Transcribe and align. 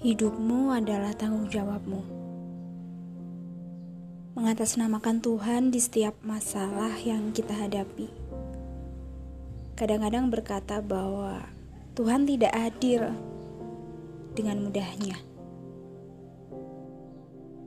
Hidupmu 0.00 0.72
adalah 0.72 1.12
tanggung 1.12 1.52
jawabmu. 1.52 2.00
Mengatasnamakan 4.32 5.20
Tuhan 5.20 5.68
di 5.68 5.76
setiap 5.76 6.16
masalah 6.24 6.96
yang 7.04 7.36
kita 7.36 7.52
hadapi. 7.52 8.08
Kadang-kadang 9.76 10.32
berkata 10.32 10.80
bahwa 10.80 11.44
Tuhan 11.92 12.24
tidak 12.24 12.48
adil 12.48 13.12
dengan 14.32 14.64
mudahnya. 14.64 15.20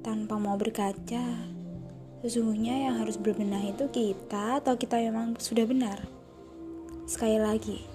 Tanpa 0.02 0.42
mau 0.42 0.58
berkaca, 0.58 1.38
sesungguhnya 2.26 2.90
yang 2.90 2.98
harus 2.98 3.22
berbenah 3.22 3.62
itu 3.62 3.86
kita 3.94 4.58
atau 4.58 4.74
kita 4.74 4.98
memang 4.98 5.38
sudah 5.38 5.70
benar. 5.70 6.02
Sekali 7.06 7.38
lagi, 7.38 7.86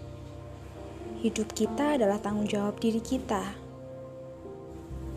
hidup 1.26 1.50
kita 1.58 1.98
adalah 1.98 2.22
tanggung 2.22 2.46
jawab 2.46 2.78
diri 2.78 3.02
kita 3.02 3.66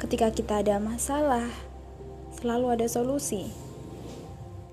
Ketika 0.02 0.34
kita 0.34 0.66
ada 0.66 0.82
masalah, 0.82 1.46
selalu 2.34 2.74
ada 2.74 2.90
solusi. 2.90 3.54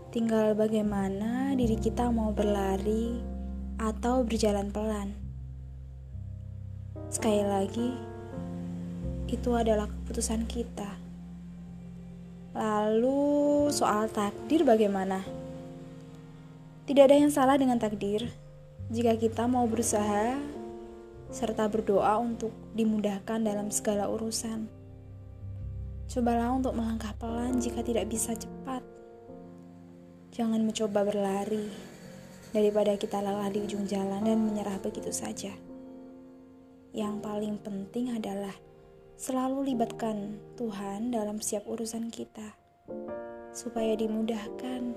Tinggal 0.09 0.56
bagaimana 0.56 1.52
diri 1.52 1.77
kita 1.77 2.09
mau 2.09 2.32
berlari 2.32 3.12
atau 3.77 4.24
berjalan 4.24 4.73
pelan. 4.73 5.12
Sekali 7.12 7.45
lagi, 7.45 7.92
itu 9.28 9.52
adalah 9.52 9.92
keputusan 9.92 10.48
kita. 10.48 10.96
Lalu, 12.56 13.68
soal 13.68 14.09
takdir 14.09 14.65
bagaimana? 14.65 15.20
Tidak 16.88 17.04
ada 17.04 17.20
yang 17.20 17.29
salah 17.29 17.60
dengan 17.60 17.76
takdir 17.76 18.32
jika 18.88 19.12
kita 19.20 19.45
mau 19.45 19.68
berusaha 19.68 20.40
serta 21.29 21.68
berdoa 21.68 22.16
untuk 22.16 22.56
dimudahkan 22.73 23.45
dalam 23.45 23.68
segala 23.68 24.09
urusan. 24.09 24.77
Cobalah 26.09 26.56
untuk 26.56 26.73
melangkah 26.73 27.12
pelan 27.20 27.60
jika 27.60 27.84
tidak 27.84 28.09
bisa 28.09 28.32
cepat. 28.32 28.80
Jangan 30.32 30.64
mencoba 30.64 31.04
berlari 31.04 31.68
daripada 32.48 32.96
kita 32.96 33.20
lelah 33.20 33.52
di 33.52 33.60
ujung 33.60 33.84
jalan 33.84 34.24
dan 34.24 34.40
menyerah 34.40 34.80
begitu 34.80 35.12
saja. 35.12 35.52
Yang 36.96 37.14
paling 37.20 37.60
penting 37.60 38.16
adalah 38.16 38.56
selalu 39.20 39.76
libatkan 39.76 40.40
Tuhan 40.56 41.12
dalam 41.12 41.45
setiap 41.45 41.68
urusan 41.68 42.09
kita, 42.09 42.56
supaya 43.52 43.92
dimudahkan, 43.92 44.96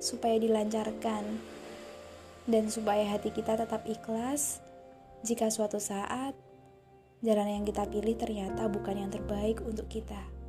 supaya 0.00 0.40
dilancarkan, 0.40 1.36
dan 2.48 2.64
supaya 2.72 3.04
hati 3.04 3.28
kita 3.28 3.60
tetap 3.60 3.84
ikhlas 3.84 4.64
jika 5.20 5.52
suatu 5.52 5.76
saat 5.76 6.32
jalan 7.20 7.60
yang 7.60 7.64
kita 7.68 7.84
pilih 7.88 8.16
ternyata 8.16 8.64
bukan 8.72 8.96
yang 8.96 9.10
terbaik 9.12 9.60
untuk 9.60 9.86
kita. 9.92 10.39